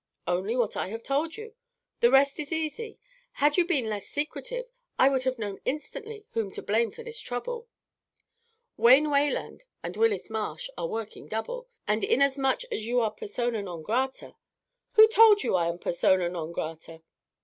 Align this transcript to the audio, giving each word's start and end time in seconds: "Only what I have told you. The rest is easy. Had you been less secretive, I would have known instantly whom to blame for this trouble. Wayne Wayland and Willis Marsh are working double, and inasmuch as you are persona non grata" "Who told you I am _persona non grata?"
"Only 0.25 0.55
what 0.55 0.75
I 0.75 0.87
have 0.87 1.03
told 1.03 1.37
you. 1.37 1.53
The 1.99 2.09
rest 2.09 2.39
is 2.39 2.51
easy. 2.51 2.99
Had 3.33 3.55
you 3.55 3.65
been 3.67 3.85
less 3.87 4.07
secretive, 4.07 4.65
I 4.97 5.09
would 5.09 5.21
have 5.25 5.37
known 5.37 5.59
instantly 5.63 6.25
whom 6.31 6.49
to 6.53 6.63
blame 6.63 6.89
for 6.89 7.03
this 7.03 7.19
trouble. 7.21 7.67
Wayne 8.77 9.11
Wayland 9.11 9.65
and 9.83 9.95
Willis 9.95 10.27
Marsh 10.27 10.71
are 10.75 10.87
working 10.87 11.27
double, 11.27 11.67
and 11.87 12.03
inasmuch 12.03 12.61
as 12.71 12.83
you 12.83 12.99
are 12.99 13.11
persona 13.11 13.61
non 13.61 13.83
grata" 13.83 14.35
"Who 14.93 15.07
told 15.07 15.43
you 15.43 15.53
I 15.55 15.67
am 15.69 15.77
_persona 15.77 16.31
non 16.31 16.51
grata?" 16.51 17.03